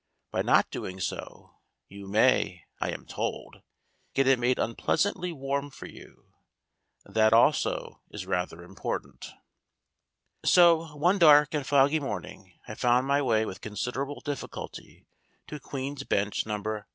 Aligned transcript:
By 0.31 0.41
not 0.41 0.71
doing 0.71 0.99
so 0.99 1.59
you 1.87 2.07
may, 2.07 2.63
I 2.79 2.89
am 2.89 3.05
told, 3.05 3.61
get 4.15 4.25
it 4.25 4.39
made 4.39 4.57
unpleasantly 4.57 5.31
warm 5.31 5.69
for 5.69 5.85
you; 5.85 6.33
that 7.05 7.33
also 7.33 8.01
is 8.09 8.25
rather 8.25 8.63
important. 8.63 9.29
So 10.43 10.95
one 10.97 11.19
dark 11.19 11.53
and 11.53 11.67
foggy 11.67 11.99
morning 11.99 12.57
I 12.67 12.73
found 12.73 13.05
my 13.05 13.21
way 13.21 13.45
with 13.45 13.61
considerable 13.61 14.21
difficulty 14.21 15.05
to 15.45 15.59
Queen's 15.59 16.03
Bench 16.03 16.47
No. 16.47 16.57
3^2. 16.59 16.85